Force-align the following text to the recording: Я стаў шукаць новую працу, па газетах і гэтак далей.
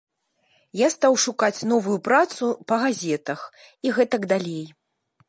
Я 0.79 0.87
стаў 0.93 1.13
шукаць 1.25 1.65
новую 1.71 1.97
працу, 2.07 2.49
па 2.71 2.75
газетах 2.85 3.45
і 3.89 3.95
гэтак 3.99 4.21
далей. 4.33 4.65